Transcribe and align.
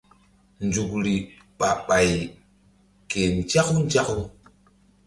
Nzukri 0.67 1.15
ɓah 1.57 1.75
ɓay 1.87 2.09
ke 3.09 3.19
nzaku 3.37 3.73
nzaku. 3.85 4.15